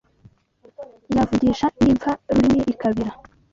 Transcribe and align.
Yavugisha 1.15 1.65
n’impfa 1.81 2.11
rurimi 2.33 2.61
ikabira 2.73 3.11